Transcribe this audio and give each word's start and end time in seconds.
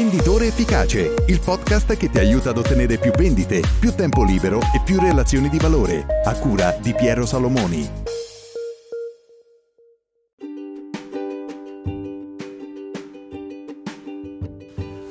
Venditore 0.00 0.46
Efficace, 0.46 1.12
il 1.26 1.40
podcast 1.44 1.94
che 1.94 2.08
ti 2.08 2.18
aiuta 2.18 2.48
ad 2.48 2.56
ottenere 2.56 2.96
più 2.96 3.10
vendite, 3.10 3.60
più 3.78 3.94
tempo 3.94 4.24
libero 4.24 4.58
e 4.58 4.80
più 4.82 4.98
relazioni 4.98 5.50
di 5.50 5.58
valore, 5.58 6.22
a 6.24 6.38
cura 6.38 6.74
di 6.80 6.94
Piero 6.94 7.26
Salomoni. 7.26 7.86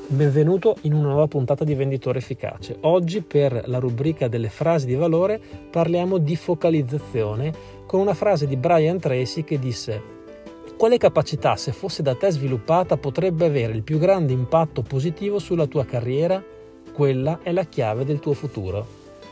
Benvenuto 0.07 0.77
in 0.81 0.93
una 0.93 1.09
nuova 1.09 1.27
puntata 1.27 1.63
di 1.63 1.75
Venditore 1.75 2.17
Efficace. 2.17 2.77
Oggi 2.81 3.21
per 3.21 3.65
la 3.67 3.77
rubrica 3.77 4.27
delle 4.27 4.49
frasi 4.49 4.87
di 4.87 4.95
valore 4.95 5.39
parliamo 5.69 6.17
di 6.17 6.35
focalizzazione 6.35 7.53
con 7.85 7.99
una 7.99 8.15
frase 8.15 8.47
di 8.47 8.57
Brian 8.57 8.97
Tracy 8.97 9.43
che 9.43 9.59
disse 9.59 10.17
quale 10.79 10.97
capacità, 10.97 11.57
se 11.57 11.73
fosse 11.73 12.01
da 12.01 12.15
te 12.15 12.31
sviluppata, 12.31 12.95
potrebbe 12.95 13.45
avere 13.45 13.73
il 13.73 13.83
più 13.83 13.99
grande 13.99 14.31
impatto 14.31 14.81
positivo 14.81 15.37
sulla 15.37 15.67
tua 15.67 15.83
carriera? 15.83 16.41
Quella 16.93 17.39
è 17.43 17.51
la 17.51 17.65
chiave 17.65 18.05
del 18.05 18.21
tuo 18.21 18.31
futuro. 18.31 18.87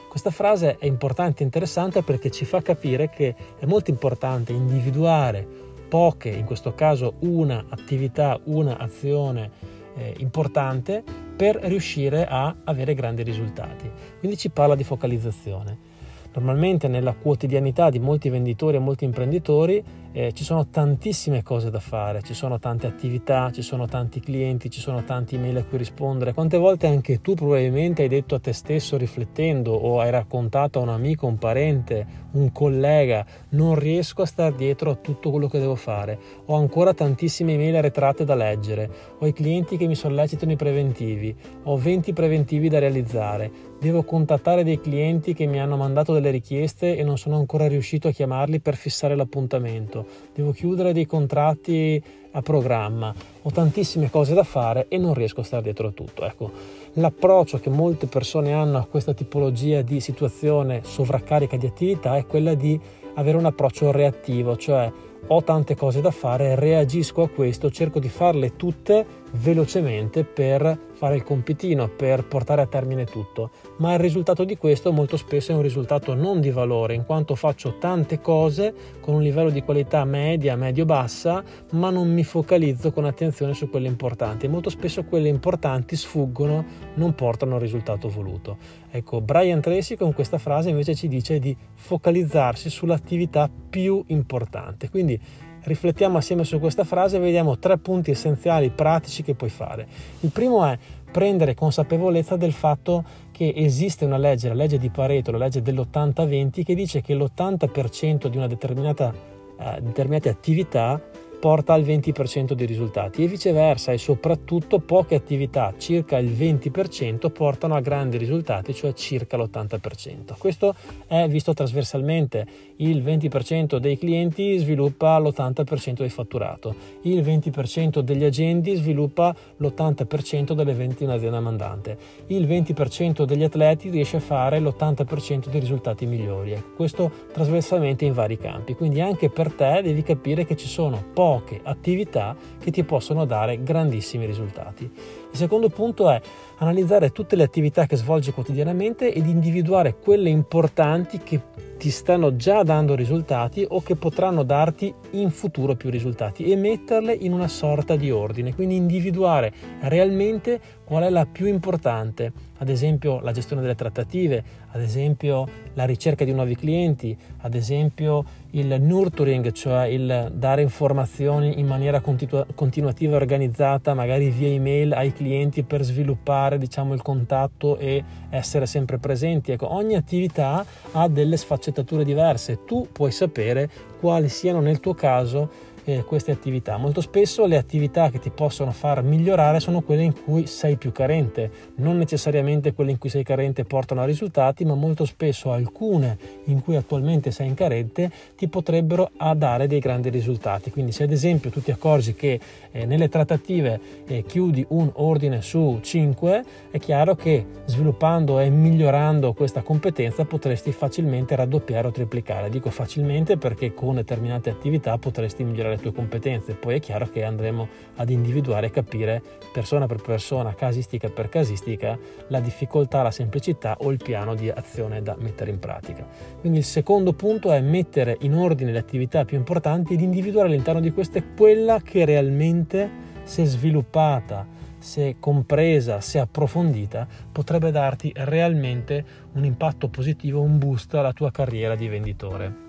Questa 0.09 0.29
frase 0.29 0.75
è 0.77 0.85
importante 0.85 1.43
e 1.43 1.45
interessante 1.45 2.01
perché 2.01 2.31
ci 2.31 2.43
fa 2.43 2.61
capire 2.61 3.09
che 3.09 3.33
è 3.57 3.65
molto 3.65 3.91
importante 3.91 4.51
individuare 4.51 5.47
poche, 5.87 6.27
in 6.27 6.43
questo 6.43 6.73
caso 6.73 7.13
una 7.19 7.63
attività, 7.69 8.37
una 8.43 8.77
azione 8.77 9.49
eh, 9.95 10.15
importante 10.17 11.01
per 11.33 11.55
riuscire 11.61 12.27
a 12.27 12.53
avere 12.65 12.93
grandi 12.93 13.23
risultati. 13.23 13.89
Quindi 14.19 14.35
ci 14.35 14.49
parla 14.49 14.75
di 14.75 14.83
focalizzazione. 14.83 15.95
Normalmente 16.33 16.87
nella 16.87 17.13
quotidianità 17.13 17.89
di 17.89 17.99
molti 17.99 18.29
venditori 18.29 18.75
e 18.75 18.79
molti 18.79 19.05
imprenditori 19.05 19.83
eh, 20.17 20.33
ci 20.33 20.43
sono 20.43 20.67
tantissime 20.69 21.43
cose 21.43 21.69
da 21.69 21.79
fare, 21.79 22.23
ci 22.23 22.33
sono 22.33 22.57
tante 22.57 22.87
attività, 22.87 23.51
ci 23.51 23.61
sono 23.61 23.85
tanti 23.85 24.19
clienti, 24.19 24.71
ci 24.71 24.79
sono 24.79 25.03
tanti 25.03 25.35
email 25.35 25.57
a 25.57 25.63
cui 25.63 25.77
rispondere. 25.77 26.33
Quante 26.33 26.57
volte 26.57 26.87
anche 26.87 27.21
tu 27.21 27.35
probabilmente 27.35 28.01
hai 28.01 28.07
detto 28.07 28.33
a 28.33 28.39
te 28.39 28.51
stesso 28.51 28.97
riflettendo 28.97 29.73
o 29.73 29.99
hai 29.99 30.09
raccontato 30.09 30.79
a 30.79 30.81
un 30.81 30.89
amico, 30.89 31.27
un 31.27 31.37
parente, 31.37 32.25
un 32.31 32.51
collega, 32.51 33.23
non 33.49 33.75
riesco 33.75 34.23
a 34.23 34.25
stare 34.25 34.55
dietro 34.55 34.89
a 34.89 34.95
tutto 34.95 35.29
quello 35.29 35.47
che 35.47 35.59
devo 35.59 35.75
fare, 35.75 36.17
ho 36.45 36.55
ancora 36.55 36.95
tantissime 36.95 37.53
email 37.53 37.75
arretrate 37.75 38.25
da 38.25 38.33
leggere, 38.33 38.89
ho 39.19 39.27
i 39.27 39.33
clienti 39.33 39.77
che 39.77 39.85
mi 39.85 39.95
sollecitano 39.95 40.51
i 40.51 40.55
preventivi, 40.55 41.35
ho 41.65 41.77
20 41.77 42.13
preventivi 42.13 42.69
da 42.69 42.79
realizzare, 42.79 43.51
devo 43.79 44.01
contattare 44.01 44.63
dei 44.63 44.81
clienti 44.81 45.35
che 45.35 45.45
mi 45.45 45.59
hanno 45.59 45.77
mandato 45.77 46.11
delle 46.11 46.31
richieste 46.31 46.97
e 46.97 47.03
non 47.03 47.19
sono 47.19 47.37
ancora 47.37 47.67
riuscito 47.67 48.07
a 48.07 48.11
chiamarli 48.11 48.59
per 48.59 48.75
fissare 48.75 49.15
l'appuntamento 49.15 50.06
devo 50.33 50.51
chiudere 50.51 50.93
dei 50.93 51.05
contratti 51.05 52.01
a 52.31 52.41
programma, 52.41 53.13
ho 53.41 53.49
tantissime 53.51 54.09
cose 54.09 54.33
da 54.33 54.43
fare 54.43 54.85
e 54.89 54.97
non 54.97 55.13
riesco 55.13 55.41
a 55.41 55.43
stare 55.43 55.63
dietro 55.63 55.87
a 55.87 55.91
tutto. 55.91 56.25
Ecco, 56.25 56.51
l'approccio 56.93 57.59
che 57.59 57.69
molte 57.69 58.07
persone 58.07 58.53
hanno 58.53 58.77
a 58.77 58.85
questa 58.85 59.13
tipologia 59.13 59.81
di 59.81 59.99
situazione 59.99 60.81
sovraccarica 60.83 61.57
di 61.57 61.65
attività 61.65 62.15
è 62.15 62.25
quella 62.25 62.53
di 62.53 62.79
avere 63.15 63.37
un 63.37 63.45
approccio 63.45 63.91
reattivo, 63.91 64.55
cioè 64.55 64.91
ho 65.29 65.43
tante 65.43 65.75
cose 65.75 65.99
da 65.99 66.11
fare, 66.11 66.55
reagisco 66.55 67.23
a 67.23 67.29
questo, 67.29 67.71
cerco 67.71 67.99
di 67.99 68.07
farle 68.07 68.55
tutte 68.55 69.05
velocemente 69.31 70.23
per 70.23 70.77
fare 70.93 71.15
il 71.15 71.23
compitino, 71.23 71.89
per 71.89 72.25
portare 72.25 72.61
a 72.61 72.65
termine 72.65 73.05
tutto. 73.05 73.51
Ma 73.77 73.93
il 73.93 73.99
risultato 73.99 74.43
di 74.43 74.57
questo 74.57 74.91
molto 74.91 75.15
spesso 75.15 75.51
è 75.51 75.55
un 75.55 75.61
risultato 75.61 76.15
non 76.15 76.39
di 76.39 76.49
valore, 76.49 76.95
in 76.95 77.05
quanto 77.05 77.35
faccio 77.35 77.77
tante 77.77 78.19
cose 78.19 78.73
con 78.99 79.13
un 79.13 79.21
livello 79.21 79.49
di 79.49 79.61
qualità 79.61 80.03
media, 80.05 80.55
medio-bassa, 80.55 81.43
ma 81.71 81.89
non 81.89 82.11
mi 82.11 82.23
focalizzo 82.23 82.91
con 82.91 83.05
attenzione 83.05 83.53
su 83.53 83.69
quelle 83.69 83.87
importanti. 83.87 84.47
Molto 84.47 84.69
spesso 84.69 85.03
quelle 85.03 85.27
importanti 85.27 85.95
sfuggono, 85.95 86.65
non 86.95 87.13
portano 87.13 87.55
al 87.55 87.61
risultato 87.61 88.09
voluto. 88.09 88.57
Ecco, 88.89 89.21
Brian 89.21 89.61
Tracy 89.61 89.95
con 89.95 90.13
questa 90.13 90.39
frase 90.39 90.69
invece 90.69 90.95
ci 90.95 91.07
dice 91.07 91.37
di 91.39 91.55
focalizzarsi 91.75 92.69
sull'attività 92.69 93.49
più 93.69 94.03
importante. 94.07 94.89
Quindi 94.89 95.19
riflettiamo 95.67 96.17
assieme 96.17 96.45
su 96.45 96.59
questa 96.59 96.85
frase 96.85 97.17
e 97.17 97.19
vediamo 97.19 97.59
tre 97.59 97.77
punti 97.77 98.11
essenziali 98.11 98.69
pratici 98.69 99.21
che 99.21 99.35
puoi 99.35 99.49
fare. 99.49 99.85
Il 100.21 100.31
primo 100.31 100.65
è 100.65 100.77
prendere 101.11 101.53
consapevolezza 101.53 102.37
del 102.37 102.53
fatto 102.53 103.03
che 103.31 103.53
esiste 103.55 104.05
una 104.05 104.17
legge, 104.17 104.47
la 104.47 104.53
legge 104.53 104.77
di 104.77 104.89
Pareto, 104.89 105.31
la 105.31 105.37
legge 105.37 105.61
dell'80-20, 105.61 106.63
che 106.63 106.73
dice 106.73 107.01
che 107.01 107.13
l'80% 107.13 108.27
di 108.27 108.37
una 108.37 108.47
determinata, 108.47 109.13
eh, 109.59 109.81
determinate 109.81 110.29
attività 110.29 110.99
porta 111.39 111.73
al 111.73 111.83
20% 111.83 112.53
dei 112.53 112.65
risultati 112.65 113.23
e 113.23 113.27
viceversa 113.27 113.91
e 113.91 113.97
soprattutto 113.97 114.79
poche 114.79 115.15
attività, 115.15 115.73
circa 115.77 116.17
il 116.17 116.31
20%, 116.31 117.29
portano 117.31 117.75
a 117.75 117.79
grandi 117.79 118.17
risultati, 118.17 118.73
cioè 118.73 118.93
circa 118.93 119.37
l'80%. 119.37 120.35
Questo 120.37 120.75
è 121.05 121.27
visto 121.27 121.53
trasversalmente, 121.53 122.45
il 122.77 123.03
20% 123.03 123.77
dei 123.77 123.97
clienti 123.97 124.57
sviluppa 124.57 125.19
l'80% 125.19 125.93
del 125.93 126.09
fatturato, 126.09 126.75
il 127.03 127.21
20% 127.21 127.99
degli 127.99 128.23
agendi 128.23 128.75
sviluppa 128.75 129.35
l'80% 129.57 130.53
delle 130.53 130.73
vendite 130.73 131.03
in 131.03 131.11
azienda 131.11 131.39
mandante, 131.39 131.97
il 132.27 132.47
20% 132.47 133.23
degli 133.23 133.43
atleti 133.43 133.89
riesce 133.89 134.17
a 134.17 134.21
fare 134.21 134.59
l'80% 134.59 135.49
dei 135.49 135.59
risultati 135.59 136.05
migliori. 136.05 136.61
Questo 136.75 137.11
trasversalmente 137.31 138.05
in 138.05 138.13
vari 138.13 138.37
campi, 138.37 138.73
quindi 138.73 139.01
anche 139.01 139.29
per 139.29 139.53
te 139.53 139.81
devi 139.83 140.01
capire 140.01 140.45
che 140.45 140.55
ci 140.55 140.67
sono 140.67 141.03
poche 141.13 141.26
poche 141.27 141.59
attività 141.61 142.37
che 142.57 142.71
ti 142.71 142.85
possono 142.85 143.25
dare 143.25 143.61
grandissimi 143.61 144.25
risultati. 144.25 144.83
Il 144.83 145.37
secondo 145.37 145.67
punto 145.67 146.09
è 146.09 146.21
analizzare 146.59 147.11
tutte 147.11 147.35
le 147.35 147.43
attività 147.43 147.85
che 147.85 147.97
svolgi 147.97 148.31
quotidianamente 148.31 149.13
ed 149.13 149.27
individuare 149.27 149.97
quelle 149.97 150.29
importanti 150.29 151.17
che 151.17 151.41
ti 151.77 151.91
stanno 151.91 152.35
già 152.35 152.63
dando 152.63 152.95
risultati 152.95 153.65
o 153.67 153.81
che 153.81 153.95
potranno 153.95 154.43
darti 154.43 154.93
in 155.11 155.29
futuro 155.29 155.75
più 155.75 155.89
risultati 155.89 156.43
e 156.45 156.55
metterle 156.55 157.13
in 157.13 157.33
una 157.33 157.47
sorta 157.47 157.95
di 157.95 158.11
ordine, 158.11 158.53
quindi 158.55 158.75
individuare 158.75 159.53
realmente 159.81 160.59
qual 160.83 161.03
è 161.03 161.09
la 161.09 161.25
più 161.25 161.47
importante, 161.47 162.31
ad 162.59 162.69
esempio 162.69 163.19
la 163.19 163.31
gestione 163.31 163.61
delle 163.61 163.75
trattative, 163.75 164.43
ad 164.71 164.81
esempio 164.81 165.47
la 165.73 165.85
ricerca 165.85 166.23
di 166.23 166.31
nuovi 166.33 166.55
clienti, 166.55 167.15
ad 167.41 167.53
esempio 167.53 168.23
il 168.51 168.75
nurturing, 168.79 169.51
cioè 169.51 169.85
il 169.87 170.31
dare 170.33 170.61
informazioni 170.61 171.59
in 171.59 171.67
maniera 171.67 171.99
continu- 171.99 172.45
continuativa 172.55 173.13
e 173.13 173.15
organizzata, 173.17 173.93
magari 173.93 174.29
via 174.29 174.47
email 174.47 174.93
ai 174.93 175.11
clienti 175.11 175.63
per 175.63 175.83
sviluppare 175.83 176.57
diciamo, 176.57 176.93
il 176.93 177.01
contatto 177.01 177.77
e 177.77 178.03
essere 178.29 178.65
sempre 178.65 178.97
presenti. 178.97 179.51
Ecco, 179.51 179.73
ogni 179.73 179.95
attività 179.95 180.65
ha 180.93 181.07
delle 181.09 181.35
sfaccettature 181.35 181.66
diverse, 182.03 182.63
tu 182.65 182.87
puoi 182.91 183.11
sapere 183.11 183.69
quali 183.99 184.29
siano 184.29 184.59
nel 184.59 184.79
tuo 184.79 184.93
caso 184.93 185.49
eh, 185.87 186.03
queste 186.03 186.31
attività. 186.31 186.75
Molto 186.75 186.99
spesso 186.99 187.45
le 187.45 187.55
attività 187.55 188.09
che 188.09 188.19
ti 188.19 188.29
possono 188.29 188.71
far 188.71 189.01
migliorare 189.03 189.61
sono 189.61 189.81
quelle 189.81 190.03
in 190.03 190.13
cui 190.21 190.45
sei 190.45 190.75
più 190.75 190.91
carente, 190.91 191.49
non 191.75 191.97
necessariamente 191.97 192.73
quelle 192.73 192.91
in 192.91 192.97
cui 192.97 193.09
sei 193.09 193.23
carente 193.23 193.63
portano 193.63 194.01
a 194.01 194.05
risultati, 194.05 194.65
ma 194.65 194.75
molto 194.75 195.05
spesso 195.05 195.51
alcune 195.51 196.17
in 196.45 196.61
cui 196.61 196.75
attualmente 196.75 197.31
sei 197.31 197.47
in 197.47 197.53
carente 197.53 198.11
ti 198.35 198.49
potrebbero 198.49 199.11
dare 199.35 199.67
dei 199.67 199.79
grandi 199.79 200.09
risultati. 200.09 200.71
Quindi 200.71 200.91
se 200.91 201.03
ad 201.03 201.11
esempio 201.11 201.49
tu 201.49 201.61
ti 201.61 201.71
accorgi 201.71 202.13
che 202.13 202.37
eh, 202.71 202.85
nelle 202.85 203.07
trattative 203.07 203.79
eh, 204.07 204.23
chiudi 204.23 204.65
un 204.69 204.89
ordine 204.95 205.41
su 205.41 205.79
5, 205.81 206.43
è 206.69 206.79
chiaro 206.79 207.15
che 207.15 207.45
sviluppando 207.65 208.39
e 208.39 208.49
migliorando 208.49 209.31
questa 209.31 209.61
competenza 209.61 210.25
potresti 210.25 210.73
facilmente 210.73 211.33
raddoppiare 211.35 211.87
o 211.87 211.91
triplicare. 211.91 212.49
Dico 212.49 212.69
facilmente 212.71 213.37
perché 213.37 213.73
con 213.73 213.95
determinate 213.95 214.49
attività 214.49 214.97
potresti 214.97 215.45
migliorare 215.45 215.76
le 215.77 215.81
tue 215.81 215.93
competenze. 215.93 216.53
Poi 216.53 216.75
è 216.75 216.79
chiaro 216.79 217.07
che 217.09 217.23
andremo 217.23 217.67
ad 217.95 218.09
individuare 218.09 218.67
e 218.67 218.71
capire 218.71 219.21
persona 219.53 219.87
per 219.87 220.01
persona, 220.01 220.53
casistica 220.53 221.09
per 221.09 221.29
casistica, 221.29 221.97
la 222.27 222.39
difficoltà, 222.39 223.01
la 223.01 223.11
semplicità 223.11 223.77
o 223.79 223.91
il 223.91 223.97
piano 224.03 224.35
di 224.35 224.49
azione 224.49 225.01
da 225.01 225.15
mettere 225.17 225.51
in 225.51 225.59
pratica. 225.59 226.05
Quindi 226.39 226.59
il 226.59 226.65
secondo 226.65 227.13
punto 227.13 227.51
è 227.51 227.61
mettere 227.61 228.17
in 228.21 228.33
ordine 228.33 228.71
le 228.71 228.79
attività 228.79 229.23
più 229.23 229.37
importanti 229.37 229.93
ed 229.93 230.01
individuare 230.01 230.49
all'interno 230.49 230.81
di 230.81 230.91
queste 230.91 231.23
quella 231.35 231.79
che 231.81 232.03
realmente, 232.03 232.89
se 233.23 233.45
sviluppata, 233.45 234.45
se 234.79 235.17
compresa, 235.19 236.01
se 236.01 236.19
approfondita, 236.19 237.07
potrebbe 237.31 237.71
darti 237.71 238.11
realmente 238.15 239.05
un 239.33 239.43
impatto 239.43 239.89
positivo, 239.89 240.41
un 240.41 240.57
boost 240.57 240.93
alla 240.93 241.13
tua 241.13 241.31
carriera 241.31 241.75
di 241.75 241.87
venditore. 241.87 242.66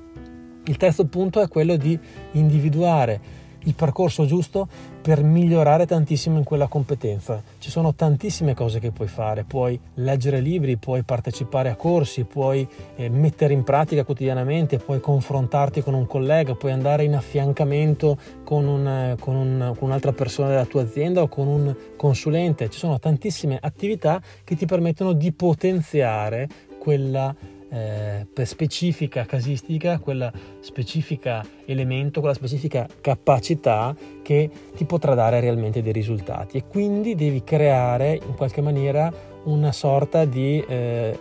Il 0.68 0.76
terzo 0.76 1.06
punto 1.06 1.40
è 1.40 1.48
quello 1.48 1.76
di 1.76 1.98
individuare 2.32 3.46
il 3.64 3.74
percorso 3.74 4.26
giusto 4.26 4.68
per 5.00 5.22
migliorare 5.22 5.86
tantissimo 5.86 6.36
in 6.36 6.44
quella 6.44 6.66
competenza. 6.66 7.42
Ci 7.58 7.70
sono 7.70 7.94
tantissime 7.94 8.54
cose 8.54 8.78
che 8.78 8.90
puoi 8.90 9.08
fare, 9.08 9.44
puoi 9.44 9.80
leggere 9.94 10.40
libri, 10.40 10.76
puoi 10.76 11.02
partecipare 11.04 11.70
a 11.70 11.74
corsi, 11.74 12.24
puoi 12.24 12.68
eh, 12.96 13.08
mettere 13.08 13.54
in 13.54 13.64
pratica 13.64 14.04
quotidianamente, 14.04 14.76
puoi 14.76 15.00
confrontarti 15.00 15.82
con 15.82 15.94
un 15.94 16.06
collega, 16.06 16.54
puoi 16.54 16.72
andare 16.72 17.04
in 17.04 17.14
affiancamento 17.14 18.18
con, 18.44 18.66
un, 18.66 19.16
con, 19.18 19.36
un, 19.36 19.74
con 19.76 19.88
un'altra 19.88 20.12
persona 20.12 20.48
della 20.48 20.66
tua 20.66 20.82
azienda 20.82 21.22
o 21.22 21.28
con 21.28 21.46
un 21.46 21.74
consulente. 21.96 22.68
Ci 22.68 22.78
sono 22.78 22.98
tantissime 22.98 23.58
attività 23.58 24.20
che 24.44 24.54
ti 24.54 24.66
permettono 24.66 25.14
di 25.14 25.32
potenziare 25.32 26.46
quella 26.78 27.34
eh, 27.70 28.26
per 28.32 28.46
specifica 28.46 29.24
casistica, 29.24 29.98
quella 29.98 30.32
specifica 30.60 31.44
elemento, 31.66 32.20
quella 32.20 32.34
specifica 32.34 32.86
capacità 33.00 33.94
che 34.22 34.50
ti 34.74 34.84
potrà 34.84 35.14
dare 35.14 35.40
realmente 35.40 35.82
dei 35.82 35.92
risultati. 35.92 36.58
E 36.58 36.64
quindi 36.66 37.14
devi 37.14 37.44
creare 37.44 38.14
in 38.14 38.34
qualche 38.34 38.60
maniera 38.60 39.12
una 39.44 39.72
sorta 39.72 40.24
di 40.24 40.62
eh, 40.66 41.18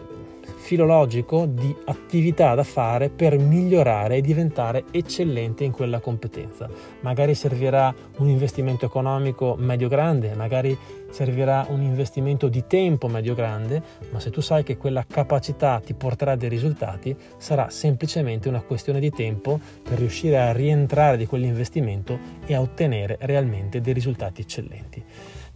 filologico 0.55 1.45
di 1.45 1.75
attività 1.85 2.55
da 2.55 2.63
fare 2.63 3.09
per 3.09 3.38
migliorare 3.38 4.17
e 4.17 4.21
diventare 4.21 4.85
eccellente 4.91 5.63
in 5.63 5.71
quella 5.71 5.99
competenza. 5.99 6.69
Magari 7.01 7.35
servirà 7.35 7.94
un 8.17 8.29
investimento 8.29 8.85
economico 8.85 9.55
medio-grande, 9.57 10.33
magari 10.35 10.77
servirà 11.09 11.65
un 11.69 11.81
investimento 11.81 12.47
di 12.47 12.65
tempo 12.67 13.07
medio-grande, 13.07 13.81
ma 14.11 14.19
se 14.19 14.29
tu 14.29 14.41
sai 14.41 14.63
che 14.63 14.77
quella 14.77 15.05
capacità 15.07 15.79
ti 15.79 15.94
porterà 15.94 16.35
dei 16.35 16.50
risultati, 16.50 17.15
sarà 17.38 17.69
semplicemente 17.69 18.50
una 18.50 18.61
questione 18.61 19.00
di 19.00 19.09
tempo 19.09 19.59
per 19.83 19.97
riuscire 19.97 20.38
a 20.38 20.51
rientrare 20.51 21.17
di 21.17 21.25
quell'investimento 21.25 22.19
e 22.45 22.55
a 22.55 22.61
ottenere 22.61 23.17
realmente 23.21 23.81
dei 23.81 23.93
risultati 23.93 24.41
eccellenti. 24.41 25.03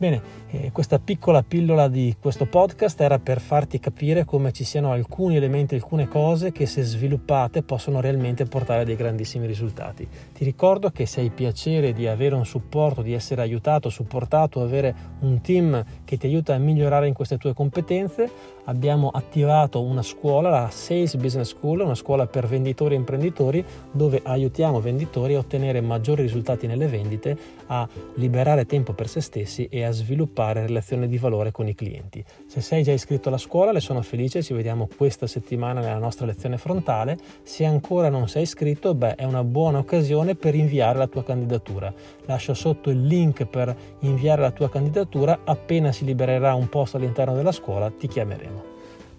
Bene, 0.01 0.19
eh, 0.49 0.71
questa 0.71 0.97
piccola 0.97 1.43
pillola 1.43 1.87
di 1.87 2.15
questo 2.19 2.47
podcast 2.47 2.99
era 3.01 3.19
per 3.19 3.39
farti 3.39 3.79
capire 3.79 4.25
come 4.25 4.51
ci 4.51 4.63
siano 4.63 4.91
alcuni 4.91 5.35
elementi, 5.35 5.75
alcune 5.75 6.07
cose 6.07 6.51
che 6.51 6.65
se 6.65 6.81
sviluppate 6.81 7.61
possono 7.61 8.01
realmente 8.01 8.45
portare 8.45 8.81
a 8.81 8.83
dei 8.83 8.95
grandissimi 8.95 9.45
risultati. 9.45 10.07
Ti 10.33 10.43
ricordo 10.43 10.89
che 10.89 11.05
se 11.05 11.21
hai 11.21 11.29
piacere 11.29 11.93
di 11.93 12.07
avere 12.07 12.33
un 12.33 12.47
supporto, 12.47 13.03
di 13.03 13.13
essere 13.13 13.43
aiutato, 13.43 13.89
supportato, 13.89 14.63
avere 14.63 14.95
un 15.19 15.39
team 15.41 15.85
che 16.03 16.17
ti 16.17 16.25
aiuta 16.25 16.55
a 16.55 16.57
migliorare 16.57 17.05
in 17.05 17.13
queste 17.13 17.37
tue 17.37 17.53
competenze, 17.53 18.27
abbiamo 18.65 19.09
attivato 19.09 19.83
una 19.83 20.01
scuola, 20.01 20.49
la 20.49 20.69
Sales 20.71 21.15
Business 21.15 21.49
School, 21.49 21.81
una 21.81 21.93
scuola 21.93 22.25
per 22.25 22.47
venditori 22.47 22.95
e 22.95 22.97
imprenditori 22.97 23.63
dove 23.91 24.19
aiutiamo 24.23 24.81
venditori 24.81 25.35
a 25.35 25.39
ottenere 25.39 25.79
maggiori 25.79 26.23
risultati 26.23 26.65
nelle 26.65 26.87
vendite, 26.87 27.37
a 27.67 27.87
liberare 28.15 28.65
tempo 28.65 28.93
per 28.93 29.07
se 29.07 29.21
stessi 29.21 29.67
e 29.69 29.83
a 29.83 29.90
sviluppare 29.91 30.65
relazioni 30.65 31.07
di 31.07 31.17
valore 31.17 31.51
con 31.51 31.67
i 31.67 31.75
clienti. 31.75 32.23
Se 32.45 32.61
sei 32.61 32.83
già 32.83 32.91
iscritto 32.91 33.29
alla 33.29 33.37
scuola, 33.37 33.71
le 33.71 33.79
sono 33.79 34.01
felice, 34.01 34.43
ci 34.43 34.53
vediamo 34.53 34.87
questa 34.95 35.27
settimana 35.27 35.79
nella 35.79 35.97
nostra 35.97 36.25
lezione 36.25 36.57
frontale. 36.57 37.17
Se 37.43 37.65
ancora 37.65 38.09
non 38.09 38.27
sei 38.27 38.43
iscritto, 38.43 38.93
beh, 38.93 39.15
è 39.15 39.23
una 39.23 39.43
buona 39.43 39.79
occasione 39.79 40.35
per 40.35 40.55
inviare 40.55 40.97
la 40.97 41.07
tua 41.07 41.23
candidatura. 41.23 41.93
Lascio 42.25 42.53
sotto 42.53 42.89
il 42.89 43.05
link 43.05 43.45
per 43.45 43.75
inviare 43.99 44.41
la 44.41 44.51
tua 44.51 44.69
candidatura, 44.69 45.39
appena 45.43 45.91
si 45.91 46.05
libererà 46.05 46.53
un 46.53 46.69
posto 46.69 46.97
all'interno 46.97 47.35
della 47.35 47.51
scuola 47.51 47.91
ti 47.91 48.07
chiameremo. 48.07 48.63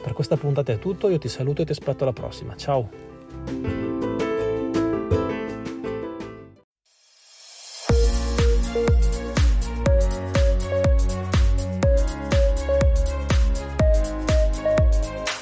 Per 0.03 0.13
questa 0.13 0.37
puntata 0.37 0.73
è 0.73 0.79
tutto, 0.79 1.09
io 1.09 1.19
ti 1.19 1.29
saluto 1.29 1.63
e 1.63 1.65
ti 1.65 1.73
aspetto 1.73 2.03
alla 2.03 2.13
prossima. 2.13 2.57
Ciao! 2.57 3.92